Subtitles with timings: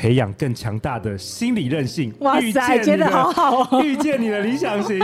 [0.00, 2.10] 培养更强大的心理韧性。
[2.20, 3.68] 哇塞，觉得好好哦！
[3.84, 4.98] 遇见你的理想型。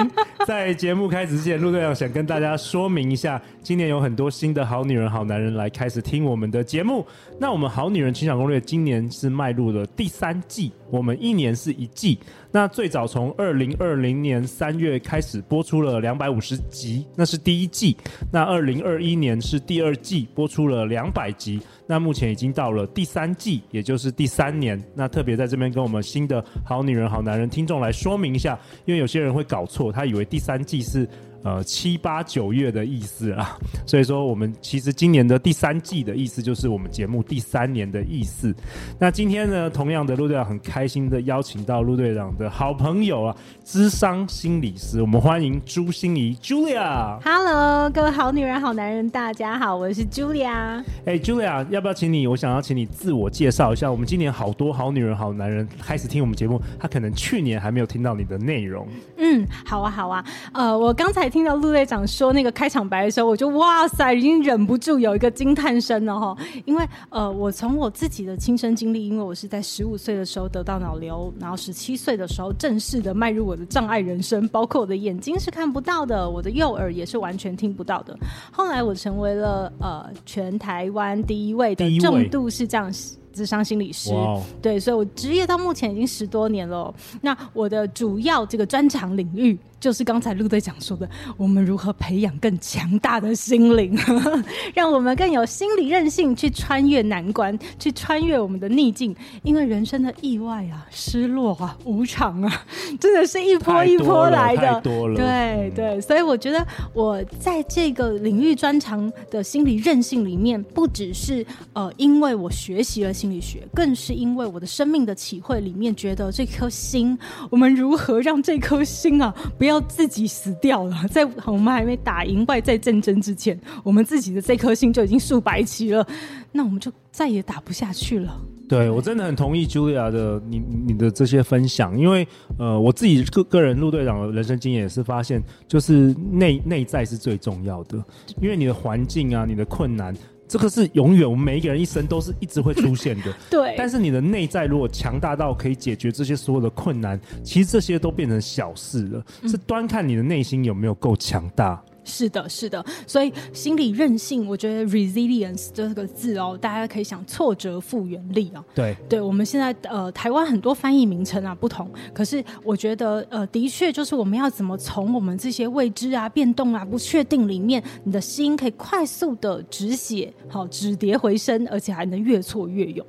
[0.46, 7.07] 在节目开始之前，陆队长想跟大家说明一下，今年有很多新的好女人、好男人来开始听我们的节目。
[7.39, 12.18] 那我们好女人情场攻略今年是迈入了第三季，我们一年是一季。
[12.51, 17.95] 那最早从二零二零年三月开始播出了两百五十集，那是第一季。
[18.32, 21.61] 那二零二一年是第二季，播出了两百集。
[21.86, 24.82] 那目前已经到了第三季，也就是第三年。
[24.95, 31.09] 那特别在这边跟我们新的好女人、好男人听众来说明一下，因为有些人会搞错，他以为第三季是。
[31.43, 33.56] 呃，七八九月的意思啊，
[33.87, 38.53] 所以说我们其实今年的第三季的意思就是我们节目第三年的意思。
[38.98, 47.20] 那今天呢，同样的陆队长很开心的邀请到陆队长的好朋友啊，智商心理师，我们欢迎朱心怡 Julia。
[47.23, 50.83] Hello，各位好女人、好男人，大家好，我是 Julia。
[51.05, 52.27] 哎，Julia，要不要请你？
[52.27, 53.89] 我想要请你自我介绍一下。
[53.89, 58.89] 我们今年好多好女人、好男人开始听我们节目，他可能去年还没有听到你的内容。
[59.17, 60.25] 嗯，好啊，好啊。
[60.53, 61.31] 呃，我刚才。
[61.37, 66.34] 听到陆队长说那个开场白的时候，我就哇塞，已经忍不住有一个惊叹声了哈。
[66.65, 78.17] 因为呃，我从我自己的亲身经历，因为我是在十五岁的时候得到脑瘤，然后十七岁的时候正式的迈入我的障碍人生，包括我的眼睛是看不到的，我的右耳也是完全听不到的。
[78.51, 82.91] 后来我成为了呃全台湾第一位的重度视障
[83.34, 84.41] 智商心理师，wow.
[84.62, 86.95] 对，所以我职业到目前已经十多年了。
[87.20, 89.59] 那我的主要这个专长领域。
[89.87, 93.97] 就是刚才陆队长说的，我们如何培养更强大的心灵，
[94.75, 99.14] 让我们更有心理韧性，去穿越难关，去穿越我们的逆境。
[99.45, 102.67] 因为人生的意外啊、失落啊、无常啊，
[102.98, 104.74] 真的是一波一波来的。
[104.74, 117.17] 太多了，对对，所以我觉得我在这个领域专长的心理韧性里面，不只是呃，因为我学习了心理学，更是因为我的生命的体会里面，觉得这颗心，
[117.51, 126.07] 我们如何让这颗心啊，不要自己死掉了， 在我们还没打赢外在战争之前，我们自己的这颗心就已经竖白旗了，
[126.53, 128.41] 那我们就再也打不下去了。
[128.69, 132.26] 对，我真的很同意 Julia 的你你的这些分享，因为
[132.59, 137.97] 呃，我自己个个人陆队长的人生经验也是发现，就是内内在是最重要的，
[138.42, 140.12] 因为你的环境啊，你的困难。
[140.48, 143.34] 这个是永远，我们每一个人一生都是一直会出现的。
[143.50, 143.74] 对。
[143.76, 149.24] 但是你的内在如果强大到可以解决这些所有的困难，其实这些都变成小事了。
[149.42, 151.82] 嗯、是端看你的内心有没有够强大。
[152.06, 158.64] 是的，是的，所以心理韧性，我觉得 resilience 这个字哦，大家可以想挫折复原力啊。
[158.74, 173.04] 对，对，我们现在呃，台湾很多翻译名称啊不同，可是我觉得呃，的确就是我们要怎么从我们这些未知啊、变动啊、不确定里面，你的心可以快速的止血，好止跌回升，而且还能越挫越勇。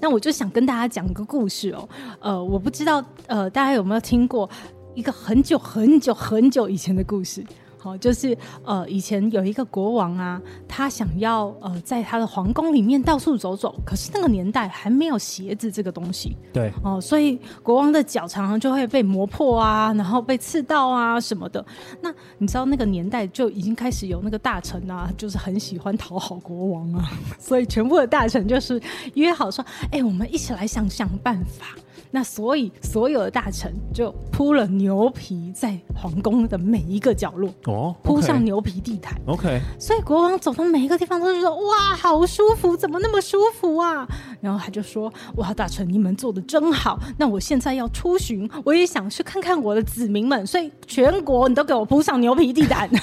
[0.00, 1.86] 那我就想跟大家讲一个故事哦，
[2.20, 4.48] 呃，我不知道呃，大家有没有听过
[4.94, 7.44] 一个很久很久很久以前的故事。
[7.82, 21.64] 好，就是呃，以前有一个国王啊，他想要呃，在他的皇宫里面到处走走，可是那个年代还没有鞋子这个东西，对，哦、呃，所以国王的脚常常就会被磨破啊，然后被刺到啊什么的。
[22.02, 28.78] 那你知道那个年代就已经开始有那个大臣啊，就是很喜欢讨好国王啊， 所以全部的大臣就是
[29.14, 31.74] 约好说，哎、欸，我们一起来想想办法。
[32.10, 38.24] 那所以所有的大臣就铺了牛皮在皇宫的每一个角落哦，铺、oh.
[38.24, 39.16] 上牛皮地毯。
[39.26, 44.06] OK，所以国王走到每一个地方都是说哇，好舒服，怎么那么舒服啊？
[44.40, 46.98] 然后他就说哇，大臣你们做的真好。
[47.18, 52.90] 那我现在要出巡，我也想去看看我的子民们，所以全国你都给我铺上牛皮地毯。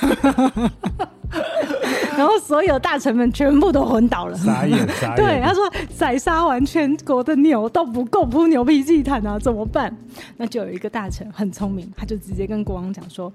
[2.18, 5.16] 然后所有大臣们全部都昏倒了，傻眼，傻眼。
[5.16, 5.64] 对，他说
[5.96, 9.96] 宰杀完全国的牛都不够铺牛皮地毯啊，怎么办？
[10.36, 13.32] 那就有一个大臣很聪明，他就直接跟国王讲说：“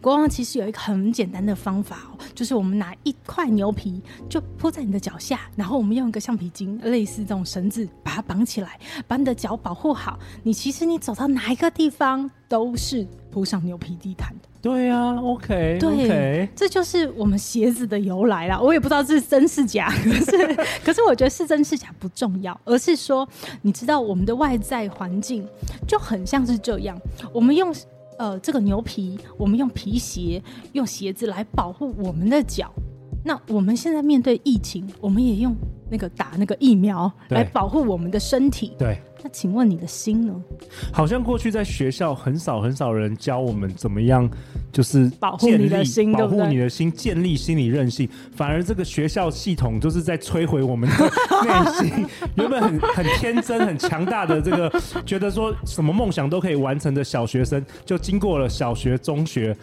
[0.00, 10.18] 国王其实有一个很简单的方法哦，就是我们拿一块牛皮就铺在你的脚下，然后我们用一个橡皮筋，类似这种绳子把它绑起来，把你的脚保护好。
[10.42, 16.48] 你其实你走到哪一个地方都是铺上牛皮地毯的。”对啊，OK，对，okay.
[16.56, 18.60] 这就是我们鞋子的由来啦。
[18.60, 23.28] 我也不知道这是真是假， 可是，可是我觉得是真是假不重要，而是说，
[23.62, 25.46] 你知道我们的外在环境
[25.86, 27.00] 就很像是这样，
[27.32, 27.74] 我们用
[28.18, 30.42] 呃，这个牛皮，我们用皮鞋、
[30.72, 32.72] 用鞋子来保护我们的脚。
[33.24, 35.56] 那我们现在面对疫情，我们也用
[35.90, 38.72] 那个打那个疫苗来保护我们的身体。
[38.78, 39.00] 对。
[39.24, 40.34] 那请问你的心呢？
[40.92, 44.28] 好像过去在学校很少很少人教我们怎么样，
[44.70, 48.06] 就是保护你的心，保护你的心，建立心理韧性。
[48.36, 51.10] 反而这个学校系统就是在摧毁我们的
[51.42, 52.06] 内心。
[52.34, 54.70] 原本很很天真、很强大的这个，
[55.06, 59.56] 觉得说什么梦想都可以完成的小学生，就经过了小学、中学。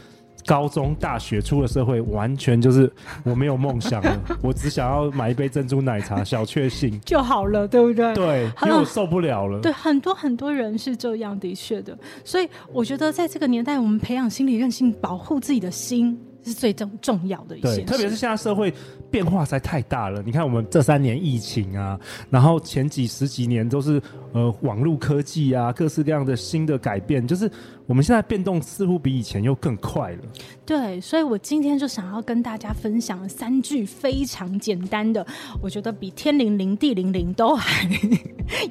[0.46, 2.92] 高中、大学出了社会，完全就是
[3.24, 8.14] 我没有梦想了， 我只想要买一杯珍珠奶茶，小确幸就好了，对不对？
[8.14, 9.60] 对，因为我受不了了。
[9.62, 11.98] 对，很多很多人是这样，的确的。
[12.24, 17.82] 所以我觉得，在这个年代，我们培养心理韧性，保护自己的心，是最重重要的一些。
[17.82, 18.74] 特别是现在社会
[19.10, 20.22] 变化实在太大了。
[20.26, 22.00] 你看，我们这三年疫情啊，
[22.30, 24.02] 然后前几十几年都是
[24.34, 27.50] 呃网络科技啊，各式各样的新的改变，就是。
[27.92, 30.20] 我们现在变动似乎比以前又更快了。
[30.66, 35.26] 对，所以我今天就想要跟大家分享三句非常简单的，
[35.62, 37.86] 我觉得比天灵灵地灵灵都还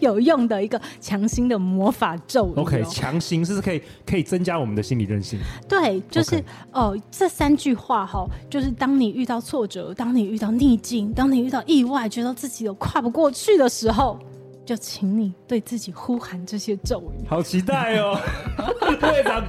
[0.01, 2.53] 有用的一个强心的魔法咒语。
[2.57, 5.39] OK，强心是不是可以可以增加我们的心理韧性？
[5.69, 6.43] 对，就是
[6.73, 14.19] 哦这三句话哈，就是当你遇到挫折，当你遇到逆境，当你遇到意外，觉得自己有跨不过去的时候。
[14.71, 18.17] 就请你对自己呼喊这些咒语，好期待哦！
[19.01, 19.45] 队长，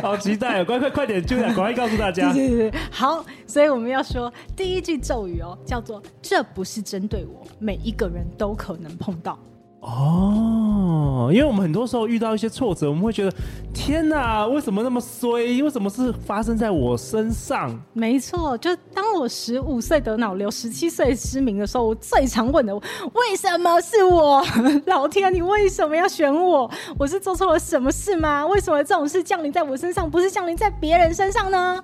[0.00, 0.64] 好期待哦！
[0.64, 2.32] 快快快点，就赶快告诉大家。
[2.32, 9.36] 对对对，好，所以我们要说第一句咒语哦，叫做“这不是针对我，每一个人都可能碰到”。
[9.82, 13.32] 哦，因为我们很多时候遇到一些挫折，我们会觉得
[13.74, 15.60] 天哪，为什么那么衰？
[15.60, 17.76] 为什么是发生在我身上？
[17.92, 24.40] 没错，就当我十五岁得脑瘤、十七岁失明的时候，我最常问的，为什么是我？
[24.86, 26.70] 老天，你为什么要选我？
[26.96, 28.46] 我是做错了什么事吗？
[28.46, 31.82] 为什么这种事降临在我身上，不是降临在别人身上呢？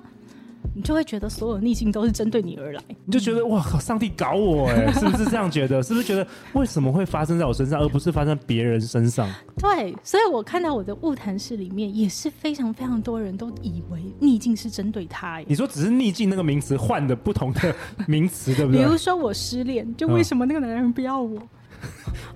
[0.79, 5.83] 你就会觉得所有逆境都是针对你而来，你就觉得哇靠，上帝搞我哎， 是不是这样觉得？
[5.83, 9.29] 是不是觉得为什么会发生在我身上，而不是发生在别人身上？
[9.57, 15.39] 对，所以我看到我的物谈室里面也是非常非常多人都以为逆境是针对他。
[15.39, 17.75] 你说只是逆境那个名词换的不同的
[18.07, 18.81] 名词，对不对？
[18.81, 21.37] 比如说我失恋，就为什么那个男人不要我？
[21.37, 21.49] 嗯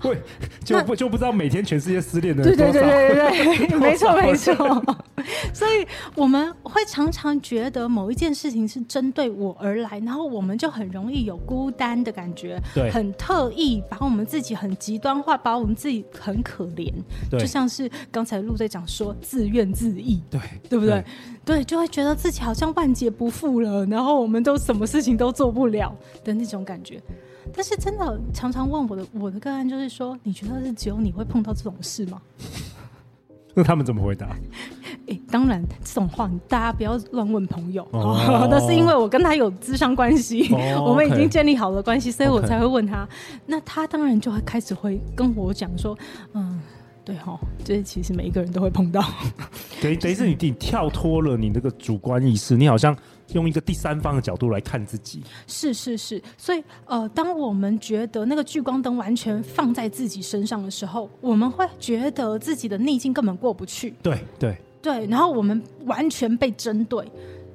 [0.08, 0.18] 会
[0.64, 4.84] 就不就不知道每天全世界失恋的人对对对对对对，没错 没错。
[5.54, 16.92] 所以我们会常常觉得某一件事情是针对我而来，然后我们就很容易有孤单的感觉，对，很特意把我们自己很极端化，把我们自己很可怜，
[17.30, 20.84] 对就像是刚才陆队长说自怨自艾，对对不？
[20.84, 21.04] 对，
[21.44, 27.00] 对，就会觉得自己好像万劫不复了，然后我们都什么事情都做不了的那种感觉。
[27.52, 32.20] 但是真的常常问我的我的个案就是说，你觉得是只有你会碰到这种事吗？
[33.56, 34.36] 那他们怎么回答？
[35.06, 37.86] 哎，当然这种话大家不要乱问朋友。
[37.92, 43.08] 哦， 那是因为我跟他有智商关系，哦、我们已经建立好了关系，所以我才会问他。
[43.46, 45.96] 那他当然就会开始会跟我讲说，
[46.32, 46.60] 嗯，
[47.04, 49.02] 对哈，这其实每一个人都会碰到。
[49.82, 52.96] 等于等于是你你跳脱了你那个主观意识，你好像。
[53.32, 63.94] 用一个第三方的角度来看自己，是是是，所以呃，当我们觉得那个聚光灯完全放在自己身上的时候，我们会觉得自己的逆境根本过不去。
[64.02, 67.10] 对对对，然后我们完全被针对，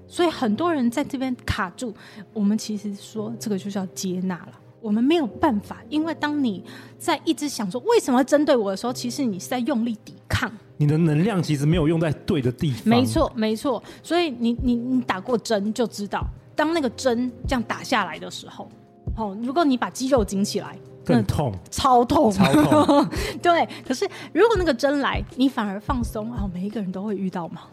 [0.08, 1.94] 所以很多人在这边卡住。
[2.34, 4.60] 我们其实说这个就叫接纳了。
[4.82, 6.64] 我们没有办法，因为当你
[6.98, 10.52] 在一直想说为什么针对我的时候，其实你是在用力抵抗。
[10.78, 12.84] 你的能量其实没有用在对的地方。
[12.86, 13.84] 没错，没错。
[14.02, 18.70] 所以你你你打过针就知道，当那个针这样打下来的时候，
[19.18, 23.10] 哦，如果你把肌肉紧起来，更痛，超痛，超痛。
[23.44, 27.64] 对，可是如果那个针来，你反而放松啊，每一个人都会遇到嘛。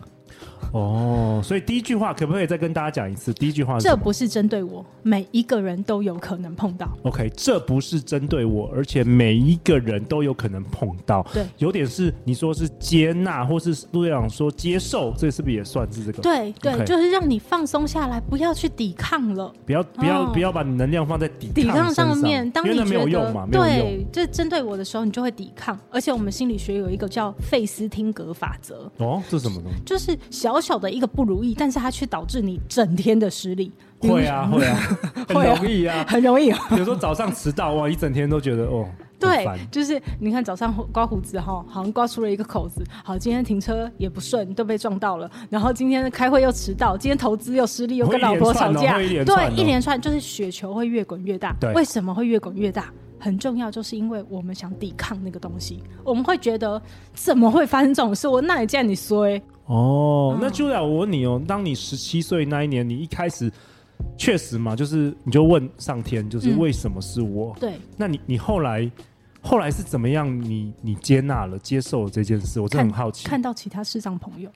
[0.72, 3.32] 哦，所以第一句话可不可以再跟大家讲一次？
[3.34, 6.88] 第一句话是，这不是针对我，每一个人都有可能碰到。
[7.02, 11.26] OK，这不是针对我，而且每一个人都有可能碰到。
[11.32, 16.22] 对，有点是你说是接纳，或是陆队长说接受，这是不是也算是这个？
[16.22, 16.84] 对对，okay.
[16.84, 22.50] 就是让你放松下来，不要去抵抗了，不要不要、哦、不要把能量放在抵抗抵抗上面。
[22.50, 25.78] 当你觉得没有用嘛，对，这针对我的时候，你就会抵抗。
[25.90, 28.90] 而且我们心理学有一个叫费斯汀格法则。
[28.98, 29.78] 哦，这是什么东西？
[29.84, 31.54] 就是小小小的一个不如意。
[31.58, 33.72] 但是它却导致你整天的失利。
[33.98, 34.78] 会啊，会啊，
[35.26, 36.50] 很容易啊，很容易。
[36.50, 38.86] 比如说早上迟到，哇，一整天都觉得哦，
[39.18, 42.84] 对，就是你看早上刮胡子哈，好像刮出了一个口子。
[43.02, 45.30] 好，今天停车也不顺，都被撞到了。
[45.48, 51.56] 然后今天开会又迟到，今天投资又失利，又跟老婆吵架，对，一连串就是雪球会越滚越大。
[51.58, 52.92] 对，为什么会越滚越大？
[53.26, 56.80] 很重要，就是因为我们想抵抗那个东西，我们会觉得
[57.12, 58.28] 怎么会发生这种事？
[58.28, 59.26] 我那也见你说
[59.66, 63.50] 哦，嗯、那 Julia，我问你哦，当你十七岁那一年，你一开始
[64.16, 67.52] 确实嘛，就是你就问上天，就是为什么是我？
[67.56, 68.88] 嗯、对，那你你后来
[69.40, 70.46] 后来是怎么样你？
[70.48, 72.60] 你你接纳了、接受了这件事？
[72.60, 73.24] 我真的很好奇。
[73.24, 74.48] 看，看到其他视障朋友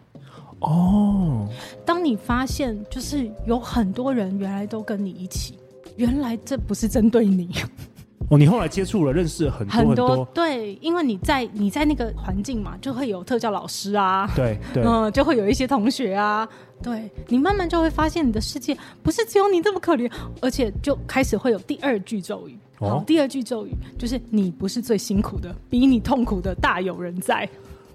[0.61, 1.49] 哦，
[1.85, 5.59] 当你发现就是有很多人原来都跟你一起，
[5.97, 7.51] 原来这不是针对你。
[8.31, 16.49] 哦，你后来接触了，认识了很多很多，对，因为你在你在那个环境嘛，就会有特教老师啊，对对，嗯，就会有一些同学啊，
[16.81, 20.09] 对，你慢慢就会发现你的世界不是只有你这么可怜，
[20.41, 27.49] 而且就开始会有第二句咒语，哦，第二句咒语就是你不是最辛苦的，比你痛苦的大有人在。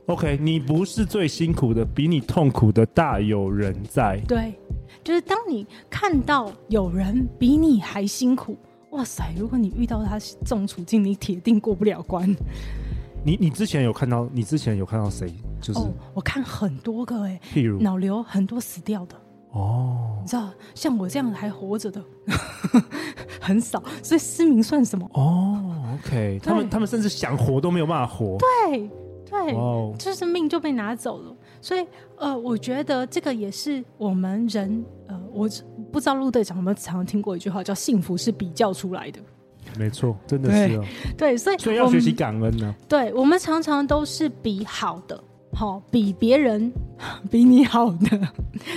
[0.08, 4.22] OK，你不是最辛苦的，比你痛苦的大有人在。
[4.28, 4.54] 对，
[5.02, 8.58] 就是当你看到有人比你还辛苦。
[8.96, 9.34] 哇塞！
[9.38, 12.34] 如果你遇到他这种处境，你铁定过不了关。
[13.26, 14.26] 你你之前有看到？
[14.32, 15.34] 你之前有看到谁？
[15.62, 19.16] 就是、哦、我看很多个哎、欸，譬如脑瘤很多死掉的
[19.52, 20.18] 哦。
[20.22, 22.02] 你知道，像我这样还活着的
[23.42, 25.06] 很少，所以失明算什么？
[25.14, 25.60] 哦
[25.96, 28.38] ，OK，他们他们甚至想活都没有办法活。
[28.70, 28.90] 对
[29.30, 31.36] 对，哦、就是命就被拿走了。
[31.60, 31.86] 所以
[32.18, 35.50] 呃，我觉得这个也是我们人呃，我。
[35.96, 39.20] 不知道陆队长有没有常常听过一句话，叫“幸福是比较出来的”。
[39.80, 40.84] 没错，真的是哦。
[41.18, 42.76] 对，所以所以要学习感恩呢、啊。
[42.90, 45.18] 对，我们常常都是比好的，
[45.54, 46.70] 好比别人
[47.32, 48.20] 比你好的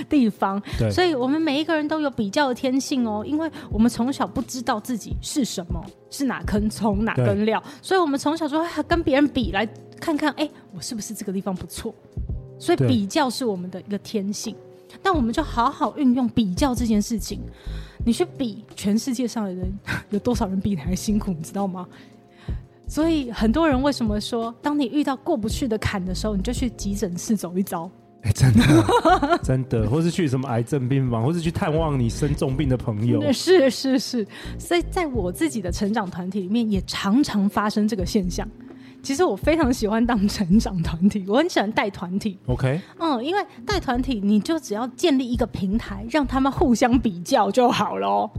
[0.07, 0.63] 地方。
[0.77, 9.67] 对，所以我们每一个人都有比较的天性哦，因为我们从小不知道自己是什么，是哪根葱哪根料，所以我们从小就会跟别人比，来
[9.99, 11.93] 看看，哎，我是不是这个地方不错？
[12.57, 14.55] 所以比较是我们的一个天性。
[15.01, 17.39] 但我们就好好运用比较这件事情，
[18.05, 19.71] 你去比全世界上的人
[20.09, 21.87] 有多少人比你还辛苦，你知道吗？
[22.87, 27.89] 所以很多人为什么说，当你遇到过不去的坎的时候，你就去急诊室走一遭？
[28.21, 33.21] 哎，真的，真的，或是去什么癌症病房，或是去探望你生重病的朋友。
[33.31, 34.27] 是是是，
[34.57, 38.45] 所以在我自己的成长团体里面，也常常发生这个现象。
[39.01, 42.37] 其实我非常喜欢当成长团体，我很喜欢带团体。
[42.47, 48.29] OK，嗯，因为带团体，你就只要建立一个平台，让他们互相比较就好了。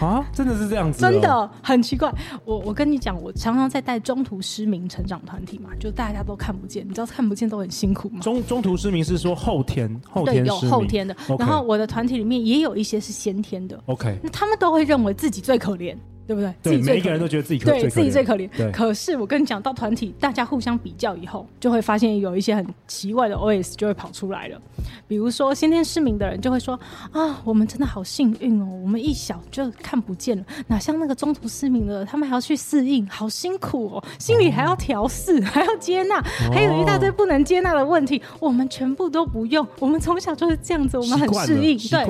[0.00, 1.00] 啊，真的是这样子？
[1.00, 2.12] 真的很奇怪。
[2.44, 8.20] 我我跟你讲，我常常在带中途失明成长团体嘛，就大家都看不见，你知道看不见都很辛苦吗？
[8.20, 11.16] 中中途失明是说后天后天对，有后天的。
[11.38, 13.80] 然后我的团体里面也有一些是先天的。
[13.86, 15.96] OK，那他们都会认为自己最可怜。
[16.26, 16.52] 对不对？
[16.62, 18.48] 对，每一个人都觉得自己可对自己最可怜。
[18.56, 24.60] 对，可是我跟你讲，到团体大家互相比较以后，就会发现有一些很奇怪的 OS 就会跑出来了。
[25.06, 26.78] 比如说先天失明的人就会说
[27.12, 36.20] ：“啊，我们真的好幸运哦，我们一小就看不见了，哪像那个中途失明的，他们还要去适应，好辛苦哦，心里还要调试，还要接纳，
[36.52, 39.64] 还有一大堆不能接纳的问题，我们全部都不用。
[39.78, 41.78] 我们从小就是这样子，我们很适应。
[41.88, 42.04] 对，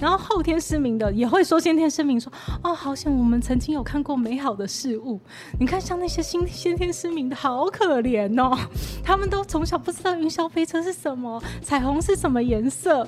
[0.00, 5.18] 然后后天失明的也会说先天失明说：哦，好像我们。”曾经有看过美好的事物，
[5.58, 8.56] 你看像那些先先天失明的，好可怜哦。
[9.02, 13.04] 他们都从小不知道云霄飞车是什么，彩虹是什么颜色。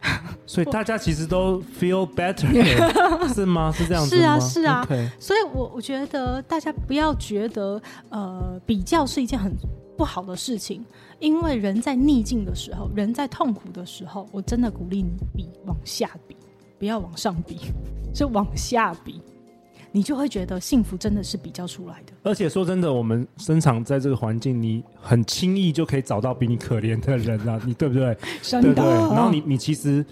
[0.46, 2.46] 所以大家其实都 feel better，
[3.34, 3.72] 是吗？
[3.72, 4.22] 是这样子吗？
[4.22, 4.86] 是啊，是啊。
[5.18, 9.52] 所以我我觉得大家不要觉得呃比较是一件很
[9.96, 10.86] 不好的事情，
[11.18, 16.36] 因为人在逆境的时候，人在痛苦的时候，我真的鼓励你比往下比，
[16.78, 17.58] 不要往上比，
[18.14, 19.20] 是往下比。
[19.92, 22.12] 你就会觉得幸福真的是比较出来的。
[22.22, 28.16] 而且说真的，我们生长在这个环境，你很轻易就可以找到比你可怜的人啊， 你对不对？
[28.60, 28.84] 对对。
[28.84, 30.04] 然后你你其实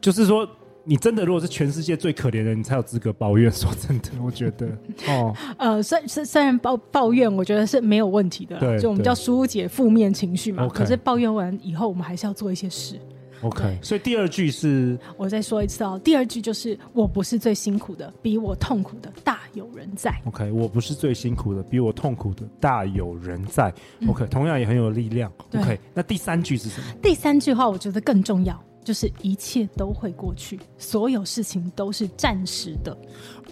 [0.00, 0.46] 就是说，
[0.84, 3.50] 你真的如果是全世界最可怜的人，你才有资格抱怨。
[3.50, 4.68] 说真的，我觉得
[5.08, 5.34] 哦。
[5.56, 8.58] 呃，虽虽虽然抱抱怨，我觉得是没有问题的。
[8.58, 8.78] 对。
[8.78, 10.68] 就我们叫疏解负面情绪嘛。
[10.68, 13.00] 可是抱怨完以后，我们还是要做一些事。
[13.42, 16.00] OK，所以第二句是，我再说一次哦。
[16.02, 20.14] 第二句就是，我不是最辛苦的，比我痛苦的大有人在。
[20.24, 23.72] OK，我不是最辛苦的，比我痛苦的大有人在。
[24.08, 25.30] OK，、嗯、同样也很有力量。
[25.54, 26.86] OK，那第三句是什么？
[27.02, 32.96] 第三句话我觉得更重要，就是一切都会过去，所有事情都是暂时的。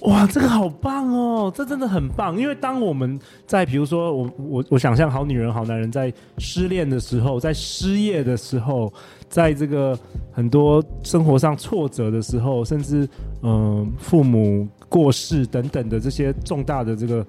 [0.03, 1.53] 哇，这个好棒哦！
[1.53, 8.93] 这真的很棒，因为当我们在比如说我我我想象好女人好男人在失恋的时候，在失业的时候，
[9.29, 9.99] 在这个
[10.31, 13.09] 很多生活上挫折的时候，甚至
[13.43, 17.27] 嗯、父母过世等等的这些重大的这个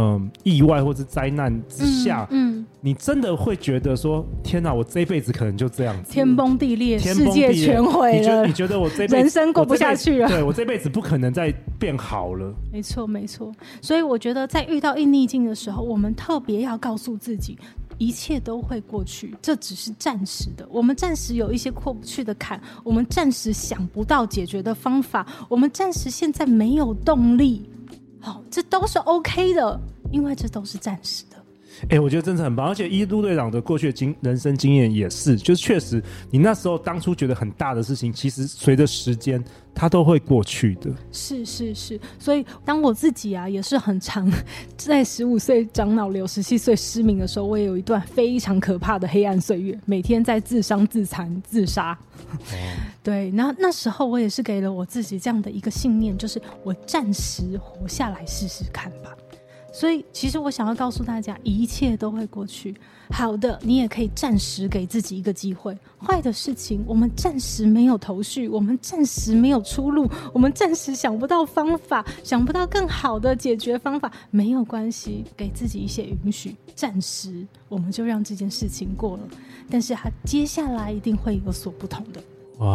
[0.00, 8.16] 嗯意外或是灾难之下，嗯，嗯你真的会觉得说，天哪，我这辈子可能就这样子，天崩地裂，天崩地裂世界全毁了。
[8.18, 10.26] 你觉得你觉得我这辈子人生过不下去了？
[10.26, 12.54] 我对我这辈子不可能再变好了。
[12.72, 13.52] 没错，没错。
[13.82, 17.58] 所以我觉得在遇到一逆境的时候，我们特别要告诉自己。
[18.00, 20.64] 一切都会过去，这只是暂时的。
[20.70, 27.68] 我们暂时有一些过不去的坎，我们暂时想不到解决的方法，我们暂时现在没有动力。
[28.20, 31.36] 好，这都是 OK 的，因为这都是暂时的。
[31.90, 39.42] 哎、我觉得真的很棒，而且一都队长的过去经人生经验也是，就是确实，你那时候当初觉得很大的事情，其实随着时间，
[39.78, 40.90] 它都会过去的。
[41.12, 44.28] 是是是，所以当我自己啊，也是很常
[44.76, 51.96] 在十五岁长脑瘤、十七岁失明的时候，我也有一段非常可怕的黑暗岁月，每天在自伤、自残、自杀。
[52.32, 52.36] 哦、
[53.04, 59.16] 对，那那时候我也是给了我自己这样的一个信念，就是我暂时活下来试试看吧。
[59.72, 62.74] 所以，其实我想要告诉大家，一切都会过去。
[63.10, 65.76] 好的，你也可以暂时给自己一个机会。
[65.98, 76.54] 坏的事情，我们暂时没有头绪，我们暂时没有出路，我们暂时想不到方法，想不到更好的解决方法，没有关系，给自己一些允许。
[76.74, 79.22] 暂时，我们就让这件事情过了。
[79.70, 82.20] 但是，它接下来一定会有所不同的。
[82.58, 82.66] 哇，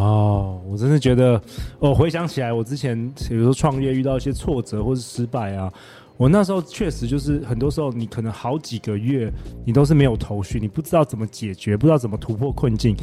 [0.65, 1.41] 我真的觉得，
[1.79, 2.97] 哦，回想起来，我之前
[3.27, 5.71] 比如说创业遇到一些挫折或是失败啊。
[6.23, 9.29] 我那时候确实就是很多时候，你可能好几个月
[9.65, 12.95] 你都是没有头绪，你不知道怎么解决，不知道怎么突破困境。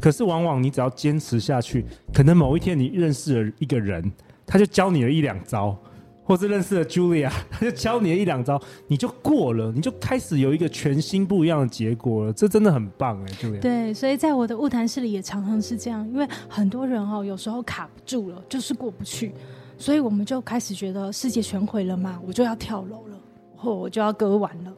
[0.00, 4.08] 可是往往你只要坚持下去，可能某一天你认识了一个人，
[4.46, 5.76] 他就教你了一两招，
[6.22, 12.32] 或是认识了 Julia，他 就教你了一两招，你就过了，你就开始有一个全新不一样的结果了。
[12.32, 13.58] 这真的很棒哎，Julia。
[13.58, 19.32] 对，所以在我的物谈室里也常常是这样，因为很多人哦，有时候卡不住了，就是过不去。
[19.78, 23.16] 所以我们就开始觉得世界全毁了嘛，我就要跳楼了，
[23.56, 24.72] 或我就要割腕了。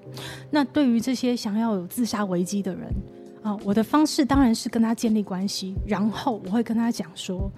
[0.51, 2.95] 那对于这些想要有自杀危机的人
[3.43, 7.51] 啊，我的方式当然是跟他建立关系，然后我会跟他讲说。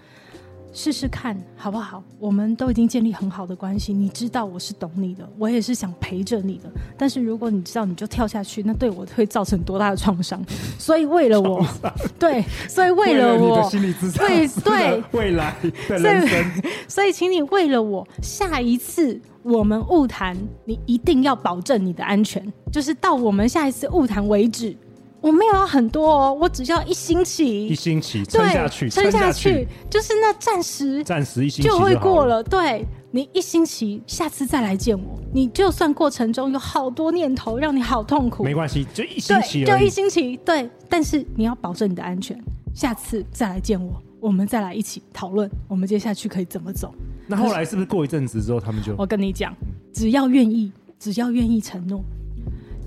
[0.73, 2.03] 试试看好不好？
[2.19, 6.71] 我们都已经建立很好的关系，你知道我是懂你的，我也是想陪着你的。
[6.97, 10.43] 但是如果你知道你就跳下去，那对我会造成多大的创伤？
[10.79, 11.65] 所以为了我，
[12.19, 15.55] 对，所以为了我， 为了心理，对对未来
[15.89, 22.43] 的人生，所以，所以请你为了我，下一次我们误谈，你一定要保证你的安全，
[22.73, 24.75] 就是到我们下一次误谈为止。
[25.23, 32.43] 我没有要很多哦，我只要一星期，一星期撑下去，撑下去，就是那暂时，暂时一星期就会过了。
[32.43, 40.37] 对，你一星期，下次再来见我，你就算过程中有好多念头让你好痛苦，没关系，就一星期，就一星期。
[40.39, 42.37] 对，但是你要保证你的安全，
[42.75, 46.93] 下次再来见我，我们再来一起讨论，我们接下去可以怎么走。
[47.29, 48.93] 那后来是不是过一阵子之后，他们就？
[48.99, 49.55] 我跟你讲，
[49.93, 52.03] 只要愿意，只要愿意承诺，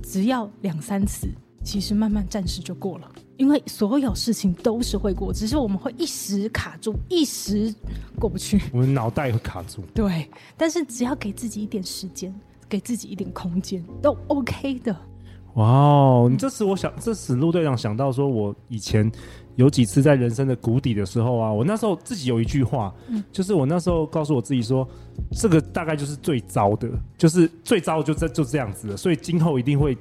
[0.04, 1.30] 只要两三次。
[1.66, 7.74] 其实慢慢暂时就过了，因为所有事情都是会过，只是我们会一时卡住，一时
[8.20, 8.62] 过不去。
[8.72, 9.82] 我们脑袋会卡住。
[9.92, 12.34] 对，但是只要给自己一点时间，
[12.70, 14.96] 给自己一点空间，都 OK 的。
[15.56, 19.12] 哇哦，你这时我想，这时陆队长想到说，我以前
[19.56, 24.88] 有几次在人生的谷底的时候啊，我那时候自己有一句话，嗯，就是我那时候告诉我自己说，
[25.32, 29.98] 这个大概就是最糟的，就是最糟就这就这样子了，所以今后一定会。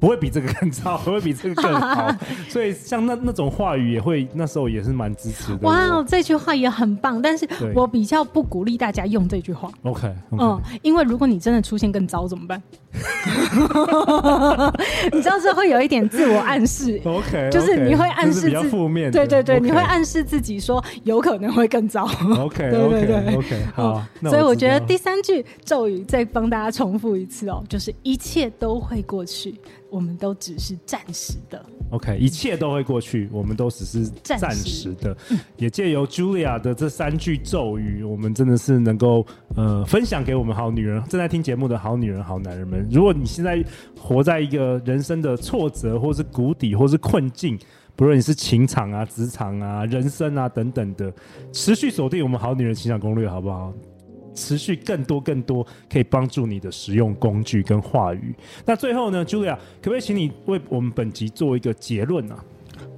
[0.00, 2.10] 不会比这个更糟，不会比这个更好，
[2.48, 5.68] 所以像那那种话语也会那时候也是蛮支持的。
[5.68, 9.70] 哇，这句话也很棒，但是我比较不鼓励大家用这句话。
[9.82, 10.42] OK，, okay.
[10.42, 12.60] 嗯，因为如果你真的出现更糟怎么办？
[15.12, 17.00] 你知道这会有一点自我暗示。
[17.04, 19.12] OK，就是你会暗示自负面。
[19.12, 19.60] 对对对，okay.
[19.60, 22.08] 你会暗示自己说有可能会更糟。
[22.38, 24.02] OK， 对对对，OK，好。
[24.22, 29.54] 所以我觉得第三句咒语再帮大家重复一次哦，就是一切都会过去。
[29.90, 35.16] 我们都只是暂时的，OK，一切都会过去，我们都只是暂时的。
[35.56, 39.26] 也借由 Julia 的这三句咒语，我们真的是能够
[39.56, 42.86] 呃分享给我们好女人正在听节目的好女人、好男人们。
[42.90, 43.62] 如果你现在
[43.98, 47.58] 活在一个人生的挫折，或是谷底，或是困境，
[47.96, 51.12] 不论你是情场啊、职场啊、人生啊等等的，
[51.52, 53.72] 持续锁定我们好女人情场攻略，好不好？
[54.40, 58.34] 持续更多更多可以帮助你的实用工具跟话语。
[58.64, 62.44] 那最后呢，Julia，可不可以请你为我们本集做一个结论呢、啊？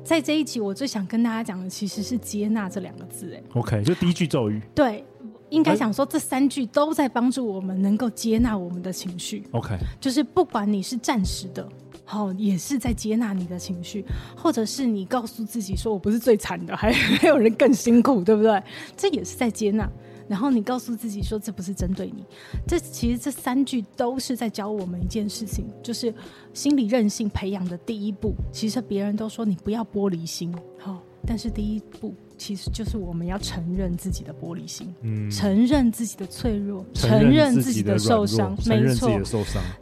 [0.05, 3.35] 在这一集，我最想跟大家讲的其实是接纳这两个字。
[3.35, 4.61] 哎，OK，就第一句咒语。
[4.74, 5.05] 对，
[5.48, 9.44] 应该想说这三句都在帮助我们能够接纳我们的情绪。
[9.52, 11.66] OK，就是不管你是暂时的，
[12.05, 14.05] 好，也是在接纳你的情绪，
[14.37, 18.61] 或者是你告诉自己说我不是最惨的，还还有人更辛苦，对不对？
[18.96, 19.88] 这也是在接纳。
[20.33, 22.25] 然后你告诉自己说这不是针对你。
[22.66, 26.14] 这其实这三句都是在教我们一件事情，就是
[26.55, 28.33] 心理韧性培养的第一步。
[28.51, 32.14] 其实别人都说你不要玻璃心，好，但是第一步。
[32.38, 39.09] 其实就是我们要承认自己的玻璃心，嗯，承认自己的脆弱，承认自己的受伤，没错。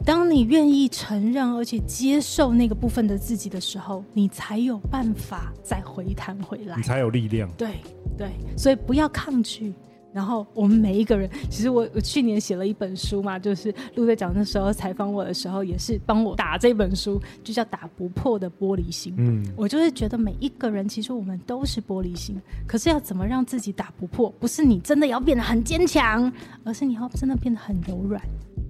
[0.05, 7.49] 当你愿意承认而且接受那个部分的自己的时候，你才有办法再回弹回来，你才有力量。
[7.57, 7.77] 对
[8.15, 9.73] 对，所以不要抗拒。
[10.13, 19.13] 然后我们每一个人，其实我我去年写了一本书嘛，就是陆队长那时候采访我的时候，也是帮我打这本书，就叫《打不破的玻璃心》。
[19.17, 24.29] 嗯，我就是觉得每一个人，其实我们都是玻璃心，可是要怎么让自己打不破？
[24.39, 26.31] 不是你真的要变得很坚强，
[26.63, 28.21] 而是你要真的变得很柔软。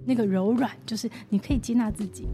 [0.03, 2.25] 那个柔软，就是你可以接纳自己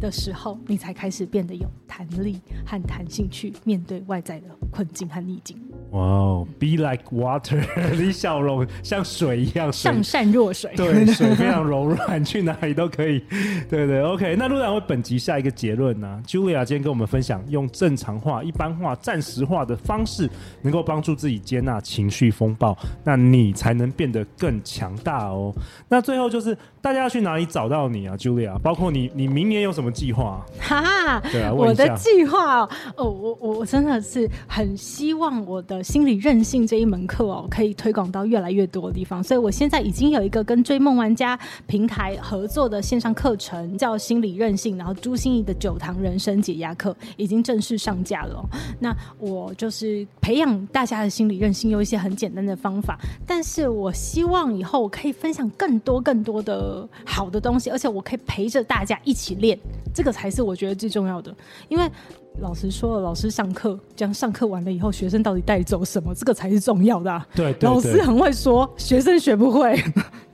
[0.00, 5.56] 的时候，你才开始变得有弹力和弹性去面对外在的困境和逆境。
[5.90, 7.60] 哇哦，Be like water，
[7.98, 10.70] 李小龙像水一样，上善若水。
[10.76, 13.22] 对，水非常柔软，去哪里都可以。
[13.68, 14.36] 对对，OK。
[14.38, 20.28] 那陆然为本集下一个结论呢？Julia 今天跟我们分享，用正常化、一般化、暂时化的方式，
[20.62, 25.54] 能够帮助自己接纳情绪风暴，那你才能变得更强大哦。
[25.88, 28.58] 那最后就是大家要去哪里找到你啊，Julia？
[28.58, 30.44] 包括你，你明年有什么计划？
[30.60, 32.60] 哈哈，对啊，我的计划
[32.96, 35.82] 哦，我我我真的是很希望我的。
[35.86, 48.44] 心理韧性这一门课哦，可以推广到越来越多的地方，所以我现在已经有一个跟追梦玩家平台合作的线上课程，叫心理韧性，然后朱心仪的九堂人生解压课已经正式上架了。
[48.78, 59.58] 那我就是培养大家的心理韧性，用一些很简单的方法，但是我希望以后我可以分享更多更多的好的东西，而且我可以陪着大家一起练，
[59.94, 61.34] 这个才是我觉得最重要的，
[61.68, 61.90] 因为。
[62.38, 66.14] 老师说了，老师上课这样上课完了以后，学生到底带走什么？
[66.14, 67.26] 这个才是重要的啊。
[67.34, 69.82] 对，对，对，老师很会说，学生学不会。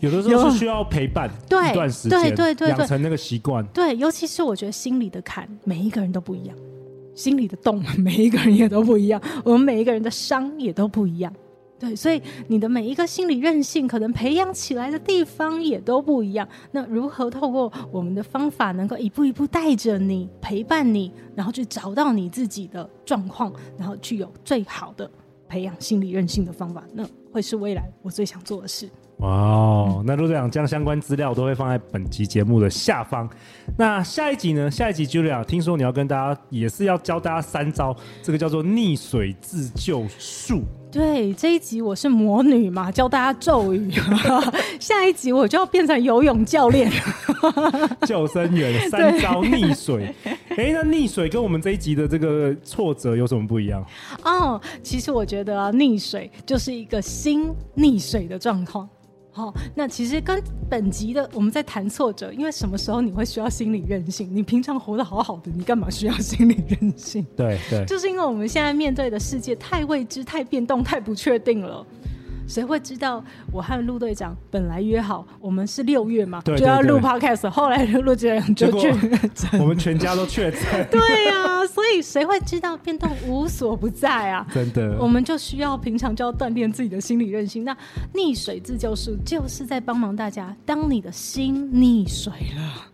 [0.01, 3.65] 有的时候是 需要陪伴一段时间，对对对，养成那个习惯。
[3.67, 6.57] 对，尤其是我觉得心里的坎，每一个人都不一样；
[7.15, 9.21] 心里的洞，每一个人也都不一样。
[9.45, 11.33] 我们每一个人的伤也都不一样。
[11.83, 16.47] 对，所以你的每一个心理韧性，可能培养起来的地方也都不一样。
[16.71, 25.11] 那如何透过我们的方法，能够一步一步带着你，陪伴你，然后去找到你自己的状况，然后具有最好的
[25.49, 28.88] 培养心理韧性的方法，那会是未来我最想做的事。
[29.16, 33.29] 哇哦，那陆队长将相关资料都会放在本集节目的下方。
[33.77, 34.71] 那下一集呢？
[34.71, 40.62] 下一集 Julia 听说你要跟大家也是要教大家三招，这个叫做溺水自救术。
[40.93, 43.91] 对，这一集我是魔女嘛，教大家咒语。
[44.79, 46.93] 下一集我就要变成游泳教练，
[48.07, 50.15] 救生员，三招溺水。
[50.51, 53.83] 哎，那溺水跟我们这一集的这个挫折有什么不一样？
[54.23, 58.87] 哦，其实我觉得啊，溺水就是一个心溺水的状况。
[59.35, 64.29] 好、哦，那其实跟本集的我们在谈挫折，因为什么时候你会需要心理韧性？
[64.31, 67.27] 你平常活得好好的，你干嘛需要心理韧性？
[67.35, 71.85] 对对，就是因为我们现在面对的世界太未知、太变动、太不确定了。
[72.47, 78.93] 谁会知道我和陆队长本来约好，我们是六月嘛，对对对，就要录 podcast，后来陆队长就确
[79.35, 80.61] 诊，我们全家都确诊。
[80.91, 84.47] 对呀、啊，所以谁会知道变动无所不在啊？
[84.53, 87.65] 真的，我们就需要平常就要锻炼自己的心理韧性。
[87.65, 87.77] 那
[88.15, 92.92] 溺水自救术就是在帮忙大家，当你的心溺水了。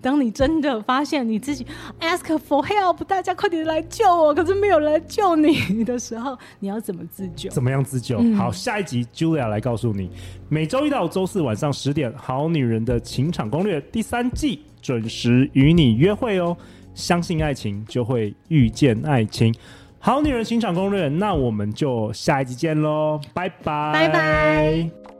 [0.00, 1.66] 当你真的发现你自己
[2.00, 7.50] ask for help，大家快点来救我，可是没有人来救你的时候，你要怎么自救？
[7.50, 8.18] 怎么样自救？
[8.18, 10.10] 嗯、好，下一集 Julia 来告诉你。
[10.48, 16.56] 每周一到周四晚上十点，《好女人的情场攻略》第三季准时与你约会哦。
[16.94, 19.54] 相信爱情，就会遇见爱情。
[20.00, 25.17] 好女人情场攻略，那我们就下一集见喽，拜拜，拜拜。